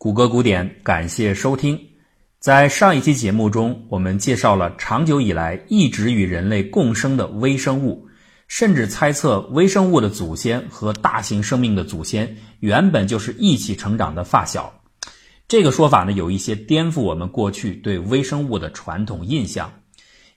[0.00, 1.76] 谷歌古典，感谢收听。
[2.38, 8.06] 在上一期节目中，我们介绍了长久以来一直与人类共生的微生物，
[8.46, 14.72] 甚至猜测微生物的祖先和大型生命的祖先原本就是一起成长的发小。
[15.48, 19.68] 这个说法呢，有一些颠覆我们过去对微生物的传统印象。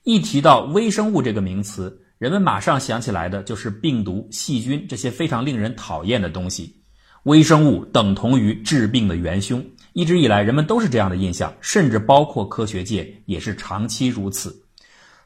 [0.02, 6.80] 一提到微生物这个名词，人们马上想起来的就是病毒、细菌这些非常令人讨厌的东西。
[7.23, 9.63] 微生物等同于治病的元凶，
[9.93, 14.63] 一直以来人们都是这样的印象，甚至包括科学界也是长期如此。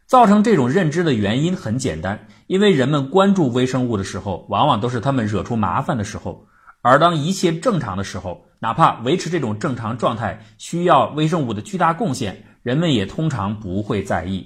[0.06, 6.46] 造成这种认知的原因很简单，因为人们关注微生物的时候，往往都是他们惹出麻烦的时候，
[6.82, 14.46] 而当一切正常的时候，哪怕维持这种正常状态需要微生物的巨大贡献，人们也通常不会在意。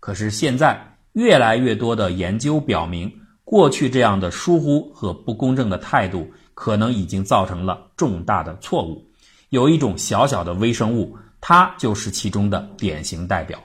[0.00, 3.10] 可是现在，越来越多的研究表明，
[3.44, 6.28] 过去这样的疏忽和不公正的态度。
[6.60, 9.06] 可能已经造成了重大的错误。
[9.50, 13.60] 有一种小小的微生物，它就是其中的典型代表。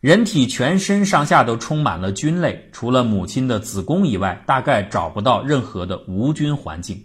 [0.00, 7.00] 人体全身上下都充满了菌类，除了母亲的子宫以外，大概找不到任何的无菌环境。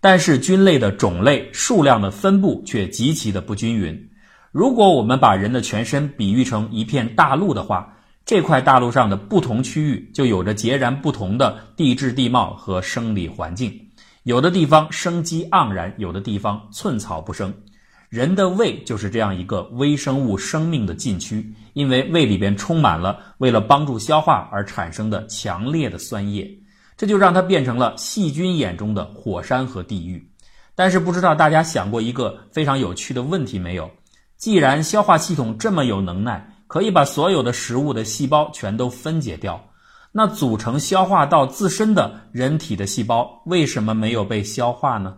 [0.00, 4.10] 但是菌类的种类、数量的分布却极其的不均匀。
[4.50, 13.72] 如果我们把人的全身比喻成一片大陆的话，这块大陆上的不同区域就有着截然不同的地质地貌和生理环境。
[14.24, 17.52] 有的地方生机盎然，有的地方寸草不生。
[18.08, 26.48] 人的胃就是这样一个微生物生命的禁区，因为胃里边充满了为了帮助消化而产生的强烈的酸液，
[26.96, 30.30] 这就让它变成了细菌眼中的火山和地狱。
[30.76, 33.90] 但是不知道大家想过一个非常有趣的问题没有？
[34.36, 39.71] 既然消化系统这么有能耐，可以把所有的食物的细胞全都分解掉。
[40.14, 45.16] 那组成消化道自身的人体的细胞为什么没有被消化呢？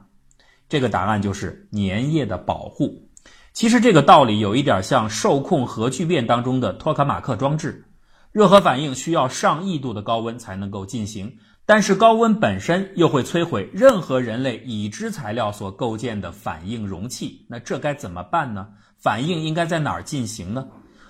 [0.69, 3.09] 这个答案就是粘液的保护。
[3.53, 7.85] 其实这个道理有一点像受控核聚变当中的托卡马克装置。
[8.31, 17.47] 热核反应需要上亿度的高温才能够进行，但是高温本身又会摧毁任何人类已知材料所构建的反应容器。
[17.49, 18.69] 那这该怎么办呢？
[18.99, 20.67] 反应应该在哪儿进行呢？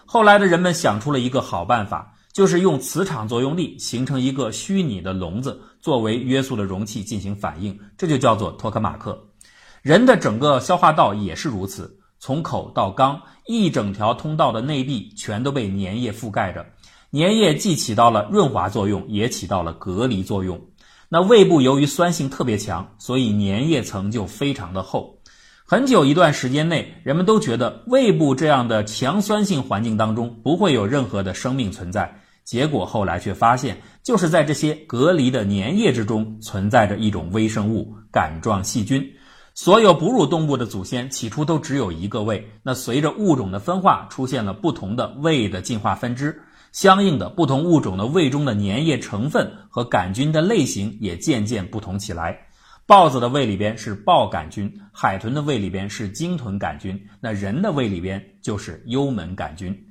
[0.07, 2.14] 后来的人们想出了一个好办法。
[2.35, 9.29] 就是用磁场作用力形成一个虚拟的笼子，作为约束的容器进行反应，这就叫做托克马克。
[9.83, 16.67] 人的整个消化道也是如此，从口到肛，一整条通道的内壁全都被粘液覆盖着。
[17.13, 20.61] 粘液既起到了润滑作用，也起到了隔离作用。
[21.09, 25.21] 那胃部由于酸性特别强，所以粘液层就非常的厚。
[25.65, 32.23] 很久一段时间内，人们都觉得胃部这样的强酸性环境当中不会有任何的生命存在。
[32.45, 39.03] 结果后来却发现，就是在这些隔离的粘液之中，存在着一种微生物——杆状细菌。
[39.55, 52.37] 所有哺乳动物的祖先起初都只有一个胃，那随着物种的分化，出现了不同的胃的进化分支，相应的不同物种的胃中的粘液成分和杆菌的类型也渐渐不同起来。
[52.85, 59.84] 豹子的胃里边是豹杆菌，海豚的胃里边是鲸豚杆菌，那人的胃里边就是幽门杆菌。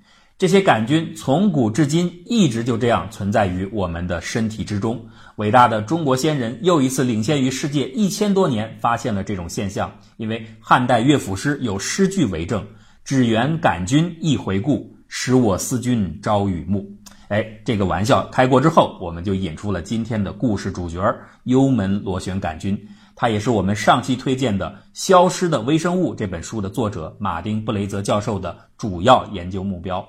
[0.43, 5.05] 这些杆菌从古至今一直就这样存在于我们的身体之中。
[5.37, 9.99] 伟大的中国先人又一次领先于世界一千多年，发现了这种现象。
[10.17, 12.67] 因为汉代乐府诗有诗句为证
[13.05, 16.91] ：“只缘杆菌一回顾，使我思君朝与暮。”
[17.29, 21.01] 哎，这个玩笑开过之后，我们就引出了今天的故事主角——
[21.45, 22.77] 幽门螺旋杆菌。
[23.15, 30.05] 它也是我们上期推荐的《消失的微生物》这本书的作者马丁·布雷泽教授的主要研究目标。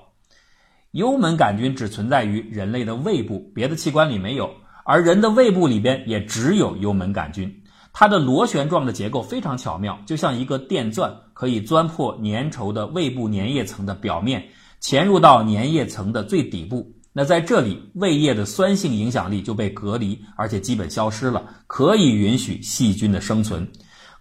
[0.95, 4.49] 幽门杆菌只存在于人类的胃部，别的器官里没有，
[4.85, 7.53] 而人的胃部里边也只有幽门杆菌。
[7.91, 14.41] 它的螺旋状的结构非常巧妙，就像一个电钻，可以钻破粘稠的胃部粘液层的表面，
[14.79, 16.89] 潜入到粘液层的最底部。
[17.11, 23.69] 那在这里，胃液的酸性影响力就被隔离，而且基本消失了，可以允许细菌的生存。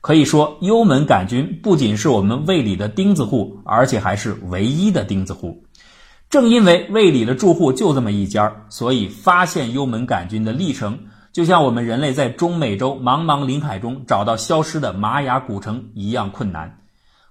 [0.01, 5.64] 可以说，幽门杆菌不仅是我们胃里的钉子户，而且还是唯一的钉子户。
[6.35, 10.99] 正因为胃里的住户就这么一家儿，所以发现幽门杆菌的历程，
[11.33, 16.81] 就像我们人类在中美洲茫茫林海中找到消失的玛雅古城一样困难。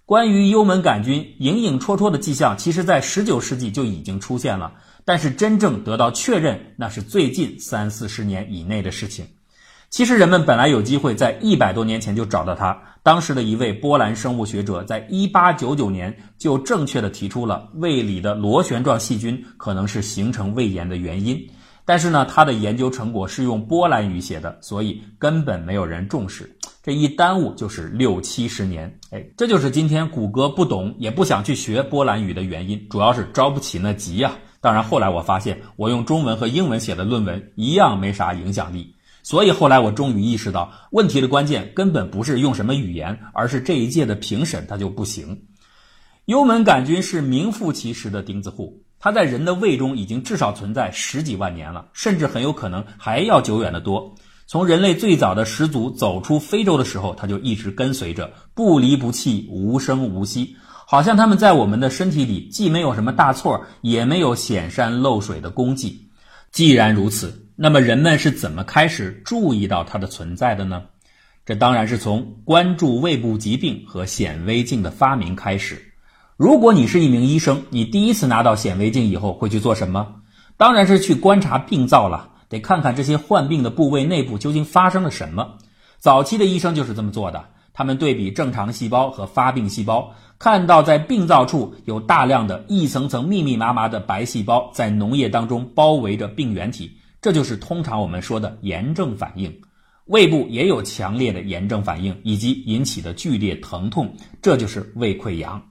[0.05, 4.71] 关于幽门杆菌影影绰绰的迹象，其实在19世纪就已经出现了，
[5.03, 9.27] 但是真正得到确认，那是最近三四十年以内的事情。
[9.93, 12.75] 其实人们本来有机会在一百多年前就找到它。
[13.03, 21.39] 当时的一位波兰生物学者在1899年就正确的提出了胃里的螺旋状细菌可能是形成胃炎的原因。
[21.85, 26.57] 但是呢，他的研究成果是用波兰语写的，所以根本没有人重视。
[26.81, 28.91] 这一耽误就是六七十年。
[29.11, 34.31] 哎，这就是今天谷歌不懂也不想去学波兰语的原因，主要是着不起那急呀。
[34.59, 45.45] 当然，后来我发现我用中文和英文写的论文一样没啥影响力，所以后来我终于意识到，问题的关键根本不是用什么语言，而是这一届的评审他就不行。
[46.25, 54.15] 幽门杆菌是名副其实的钉子户，它在人的胃中已经至少存在十几万年了，甚至很有可能还要久远的多。
[54.45, 60.55] 从人类最早的始祖走出非洲的时候，它就一直跟随着，不离不弃，无声无息，
[60.85, 66.09] 好像他们在我们的身体里既没有什么大错，也没有显山露水的功绩。
[66.51, 70.83] 既然如此，那么人们是怎么开始注意到它的存在的呢？
[71.45, 75.93] 这当然是从关注胃部疾病和显微镜的发明开始。
[76.35, 80.15] 如果你是一名医生，你第一次拿到显微镜以后会去做什么？
[80.57, 85.57] 当然是去观察病灶了，得看看这些患病的部位内部究竟发生了什么。
[85.99, 99.61] 早期的医生就是这么做的，他们对比正常细胞和发病细胞，看到在病灶处有大量的一层层密密麻麻的白细胞在脓液当中包围着病原体，这就是通常我们说的炎症反应。
[100.03, 105.63] 胃部也有强烈的炎症反应以及引起的剧烈疼痛，这就是胃溃疡。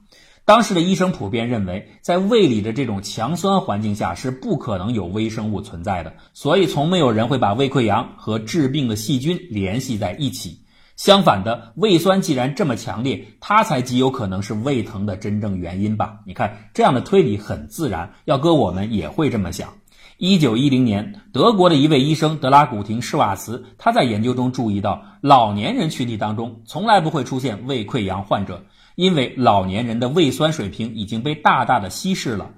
[0.46, 10.58] 当时的医生普遍认为，在胃里的这种强酸环境下是不可能有微生物存在的，所以从没有人会把胃溃疡和治病的细菌联系在一起。
[10.96, 16.20] 相反的，胃酸既然这么强烈，它才极有可能是胃疼的真正原因吧？
[16.26, 19.68] 你看，这样的推理很自然，要搁我们也会这么想。
[20.18, 28.64] 一九一零年，德国的一位医生德拉古廷施瓦茨，他在研究中注意到，老年人群体当中从来不会出现胃溃疡患者。
[28.94, 32.50] 因为老年人的胃酸水平已经被大大的稀释了，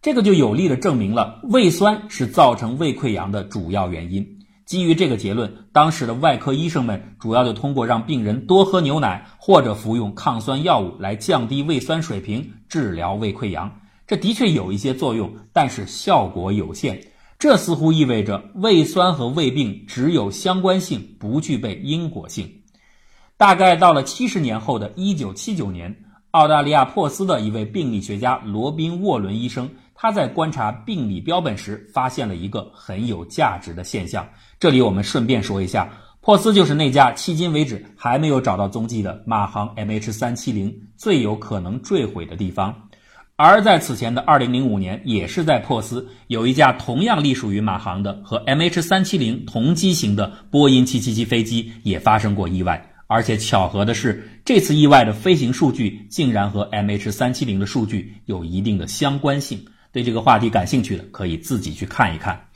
[0.00, 4.38] 这个就有力的证明了胃酸是造成胃溃疡的主要原因。
[4.64, 13.70] 基于这个结论，当时的外科医生们主要就通过让病人多喝牛奶或者服用抗酸药物来降低胃酸水平，治疗胃溃疡。
[14.12, 17.02] 这的确有一些作用，但是效果有限。
[17.38, 22.46] 这似乎意味着胃酸和胃病只有相关性，不具备因果性。
[23.38, 25.96] 大概到了七十年后的一九七九年，
[26.32, 34.28] 澳大利亚珀斯的一位病理学家罗宾·沃伦医生，他在观察病理标本时，发现了一个很有价值的现象。
[34.60, 42.76] 这里我们顺便说一下，珀斯就是那架迄今为止还没有找到踪迹的马航 MH 三七零最有可能坠毁的地方。
[43.36, 52.90] 而在此前的二零零五年，也是在珀斯有一架同样隶属于马航的和 MH 三七零同机型的波音七七七飞机也发生过意外。
[53.08, 59.66] 而且巧合的是，这次意外的飞行数据竟然和 MH 三七零的数据有一定的相关性。
[59.92, 62.48] 对这个话题感兴趣的，可以自己去看一看。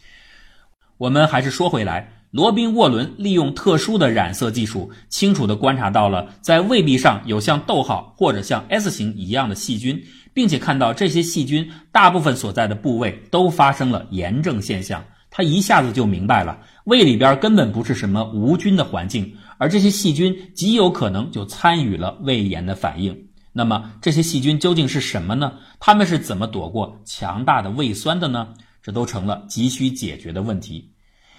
[0.97, 10.03] 我们还是说回来，罗宾·沃伦利用特殊的染色技术，清楚地观察到了在胃壁上有像逗号或者像 S 型一样的细菌，
[10.37, 15.03] 并且看到这些细菌大部分所在的部位都发生了炎症现象。
[15.31, 19.35] 他一下子就明白了，胃里边根本不是什么无菌的环境。
[19.57, 23.19] 而这些细菌极有可能就参与了胃炎的反应。
[23.51, 25.55] 那么这些细菌究竟是什么呢？
[25.81, 28.49] 它们是怎么躲过强大的胃酸的呢？
[28.83, 30.93] 这都成了急需解决的问题。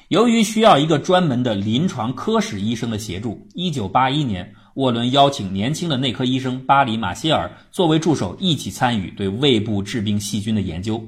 [0.08, 11.04] 由于需要一个专门的临床科室医生的协助，一九八一年，沃伦邀请年轻的内科医生巴里·马歇尔作为助手一起参与对胃部致病细菌的研究。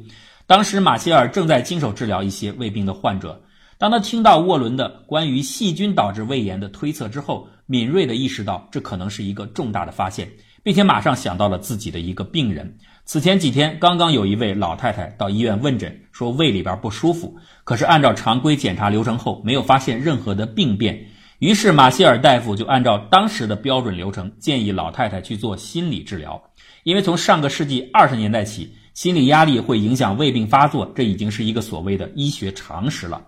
[0.47, 3.43] 当时马歇尔正在经手治疗一些胃病的患者。
[3.77, 10.31] 当他听到沃伦的关于细菌导致胃炎的推测之后，敏锐地意识到这可能是一个重大的发现，
[10.63, 12.75] 并且马上想到了自己的一个病人。
[13.05, 21.05] 此前几天，刚刚有一位老太太到医院问诊，说胃里边不舒服，可是按照常规检查流程后，没有发现任何的病变。
[21.39, 26.41] 于是马歇尔大夫就按照当时的标准流程，建议老太太去做心理治疗，
[26.83, 33.25] 因为从上个世纪二十年代起，心理压力会影响胃病发作，这已经是一个所谓的医学常识了。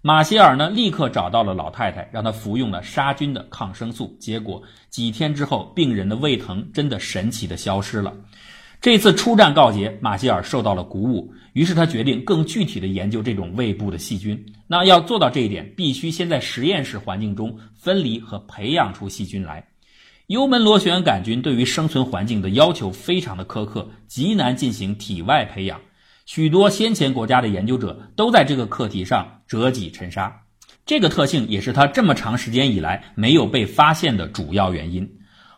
[0.00, 4.16] 马歇尔呢，立刻找到了老太太，让她服用了杀菌的抗生素。
[4.20, 8.14] 结果几天之后，病人的胃疼真的神奇的消失了。
[8.80, 14.42] 这次出战告捷，马歇尔受到了鼓舞，于是他决定更具体的研究这种胃部的细菌。
[14.66, 19.66] 那要做到这一点，必须先在实验室环境中分离和培养出细菌来。
[20.28, 25.78] 幽门螺旋杆菌对于生存环境的要求非常的苛刻，极难进行体外培养。
[26.24, 30.34] 许多先前国家的研究者都在这个课题上折戟沉沙，
[30.86, 35.06] 这个特性也是他这么长时间以来没有被发现的主要原因。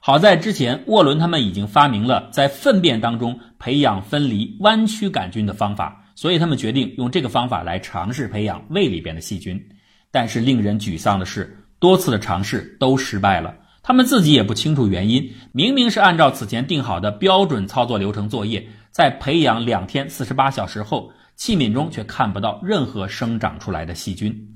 [0.05, 9.65] 好在之前沃伦他们已经发明了在粪便当中培养分离弯曲杆菌的方法，所以他们决定用这个方法来尝试培养胃里边的细菌。
[10.11, 13.55] 但是令人沮丧的是，多次的尝试都失败了。
[13.81, 24.53] 他们自己也不清楚原因，明明是按照此前定好的标准操作流程作业，在培养两天四十八小时后，器皿中却看不到任何生长出来的细菌。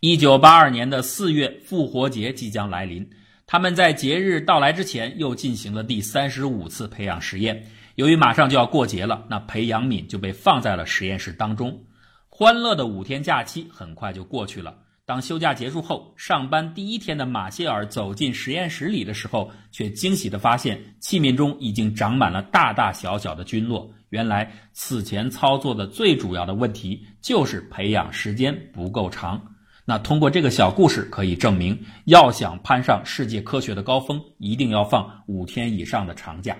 [0.00, 3.06] 一九八二年的四月，复活节即将来临，
[3.48, 7.64] 他们在节日到来之前又进行了第三十五次培养实验。
[7.94, 11.84] 由于马上就要过节了，那培养皿就被放在了实验室当中。
[12.28, 14.76] 欢乐的五天假期很快就过去了。
[15.04, 23.88] 当休假结束后，上班第一天的马歇尔走进实验室里的时候，却惊喜地发现器皿中已经长满了大大小小的菌落。
[24.08, 29.40] 原来，此前操作的最主要的问题就是培养时间不够长。
[29.88, 36.56] 那通过这个小故事可以证明，要想攀上世界科学的高峰，一定要放五天以上的长假。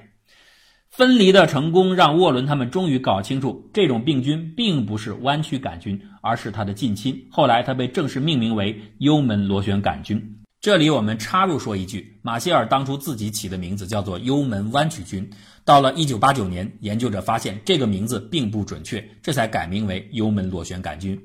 [0.88, 7.26] 分离的成功让沃伦他们终于搞清楚，这种病菌并不是弯曲杆菌，而是它的近亲。
[7.32, 10.38] 后来，它被正式命名为幽门螺旋杆菌。
[10.60, 15.28] 这里我们插入说一句，马歇尔当初自己起的名字叫做幽门弯曲菌。
[15.64, 21.20] 到了1989年，研究者发现这个名字并不准确，这才改名为幽门螺旋杆菌。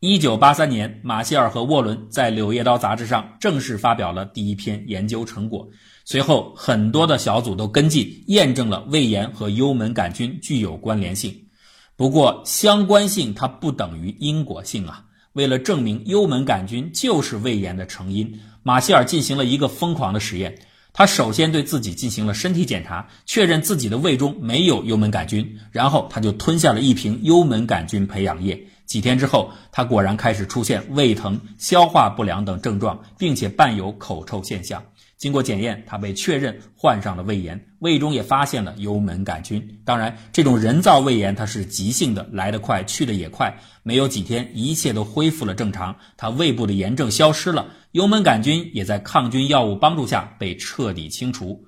[0.00, 5.68] 1983年，马歇尔和沃伦在《柳叶刀》杂志上正式发表了第一篇研究成果。
[6.06, 11.48] 随后，很多的小组都跟进验证了胃炎和幽门杆菌具有关联性。
[11.96, 15.04] 不过，相关性它不等于因果性啊！
[15.34, 20.60] 为了证明幽门杆菌就是胃炎的成因，马歇尔进行了一个疯狂的实验。
[20.94, 28.66] 他首先对自己进行了身体检查，确认自己的胃中没有幽门杆菌，然后他就吞下了一瓶幽门杆菌培养液。
[28.90, 34.82] 几天之后，他果然开始出现胃疼、消化不良等症状，并且伴有口臭现象。
[35.16, 39.78] 经过检验，他被确认患上了胃炎，胃中也发现了幽门杆菌。
[39.84, 43.56] 当然，这种人造胃炎它是急性的，来得快，去得也快。
[43.84, 51.64] 没有几天，一切都恢复了正常，他胃部的炎症消失了，幽门杆菌也在抗菌药物帮助下被彻底清除。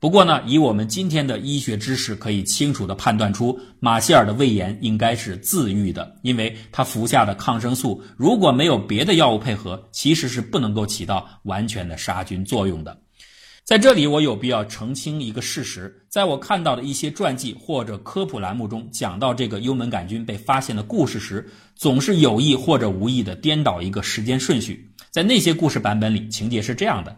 [0.00, 12.96] 不过呢，以我们今天的医学知识，可以清楚地判断出马歇尔的胃炎应该是自愈的，因为他服下的抗生素如果没有别的药物配合，其实是不能够起到完全的杀菌作用的。
[13.64, 24.90] 在这里，我有必要澄清一个事实：在我看到的一些传记或者科普栏目中，讲到这个幽门杆菌被发现的故事时，总是有意或者无意地颠倒一个时间顺序。
[25.10, 27.14] 在那些故事版本里，情节是这样的。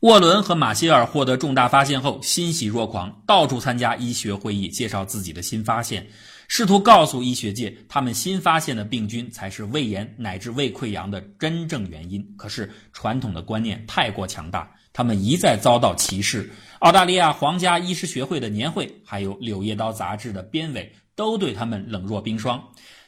[0.00, 6.06] 沃伦和马歇尔获得重大发现后，欣喜若狂，到处参加医学会议，介绍自己的新发现，
[6.48, 12.26] 试图告诉医学界，他们新发现的病菌才是胃炎乃至胃溃疡的真正原因。
[12.38, 16.50] 可是，传统的观念太过强大，他们一再遭到歧视。
[16.78, 22.58] 澳大利亚皇家医师学会的年会，还有《柳叶刀》杂志的编委，都对他们冷若冰霜。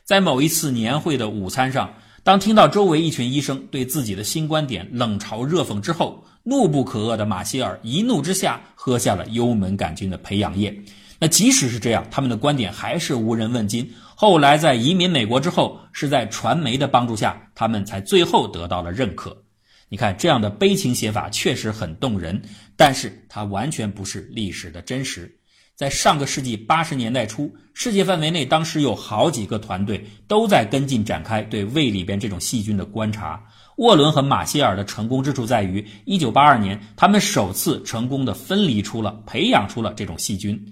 [0.04, 10.72] 在某一次年会的午餐上，当听到周围一群医生对自己的新观点冷嘲热讽之后，怒不可遏的马歇尔一怒之下喝下了幽门杆菌的培养液。
[11.18, 13.92] 那即使是这样，他们的观点还是无人问津。
[14.14, 19.36] 后来在移民美国之后，是在传媒的帮助下，他们才最后得到了认可。
[19.88, 22.40] 你看，这样的悲情写法确实很动人，
[22.76, 25.36] 但是它完全不是历史的真实。
[25.74, 33.42] 在上个世纪八十年代初，世界范围内当时有好几个团队都在跟进展开对胃里边这种细菌的观察。
[33.78, 40.62] 沃伦和马歇尔的成功之处在于一九八二年，他们首次成功的分离出了、培养出了这种细菌。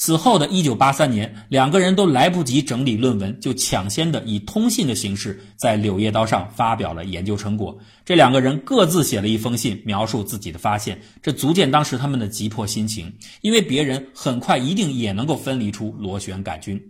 [0.00, 7.76] 此后的一九八三年，两个人都来不及整理论文，就抢先的以通信的形式在《柳叶刀》上发表了研究成果。
[8.04, 16.80] 这两个人各自写了一封信，描述自己的发现，这足见当时他们的急迫心情，因为别人很快一定也能够分离出螺旋杆菌。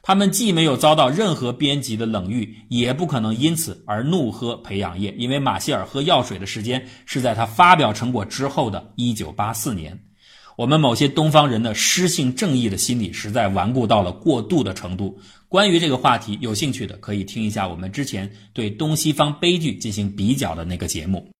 [0.00, 9.98] 他们既没有遭到任何编辑的冷遇，也不可能因此而怒喝培养液，因为马歇尔喝药水的时间是在他发表成果之后的1984年。
[10.56, 15.18] 我们某些东方人的失性正义的心理实在顽固到了过度的程度。
[15.48, 21.30] 关于这个话题，有兴趣的可以听一下我们之前对东西方悲剧进行比较的那个节目。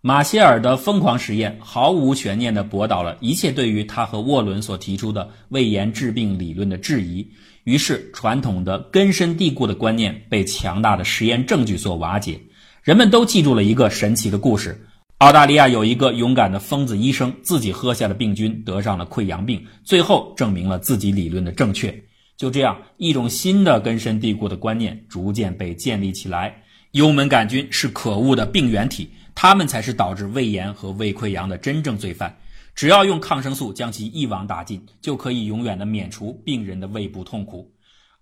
[0.00, 7.28] 马歇尔的疯狂实验毫无悬念地驳倒了一切对于他和沃伦所提出的胃炎治病理论的质疑。
[7.64, 12.40] 于是，传统的根深蒂固的观念被强大的实验证据所瓦解。
[12.84, 14.86] 人们都记住了一个神奇的故事：
[15.18, 22.02] 澳大利亚有一个勇敢的疯子医生，自己喝下了病菌得上了溃疡病，最后证明了自己理论的正确。
[22.36, 26.54] 就这样，一种新的根深蒂固的观念逐渐被建立起来：
[26.90, 32.36] 幽门杆菌是可恶的病原体，它们才是导致胃炎和胃溃疡的真正罪犯。
[32.74, 37.72] 只要用抗生素将其一网打尽，就可以永远的免除病人的胃部痛苦。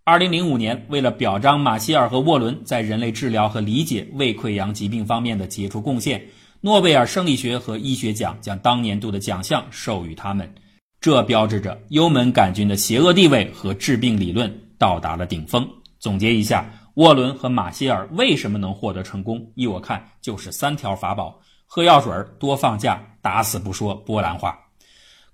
[0.05, 6.25] 二零零五年，为了表彰马歇尔和沃伦在人类治疗和理解胃溃疡疾病方面的杰出贡献，
[6.65, 10.51] 诺贝尔生理学和医学奖将当年度的奖项授予他们，
[10.99, 15.69] 这标志着幽门杆菌的邪恶地位和致病理论到达了顶峰。
[16.01, 19.47] 总结一下，沃伦和马歇尔为什么能获得成功？
[19.57, 24.59] 依我看，就是三条法宝：喝药水、多放假、打死不说波兰话。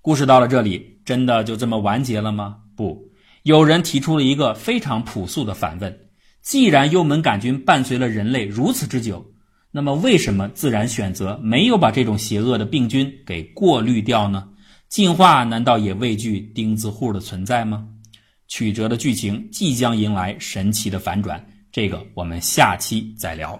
[0.01, 2.57] 故事到了这里，真的就这么完结了吗？
[2.75, 3.01] 不，
[3.43, 5.97] 有人提出了一个非常朴素的反问：
[6.41, 9.25] 既然幽门杆菌伴随了人类如此之久，
[9.73, 14.49] 那么，为什么自然选择没有把这种邪恶的病菌给过滤掉呢？
[14.89, 17.87] 进化难道也畏惧钉子户的存在吗？
[18.49, 23.57] 曲折的剧情即将迎来神奇的反转，这个我们下期再聊。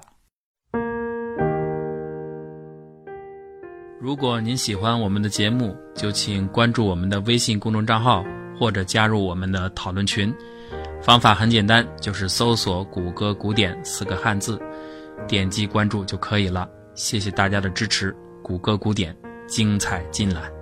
[4.02, 8.22] 如果您喜欢我们的节目，就请关注我们的微信公众账号，
[8.60, 10.34] 或者加入我们的讨论群。
[11.02, 14.62] 方法很简单，就是搜索“谷歌古典”四个汉字。
[15.28, 18.16] 点击关注就可以了，谢谢大家的支持。
[18.44, 19.16] 谷歌古典，
[19.48, 20.61] 精彩尽览。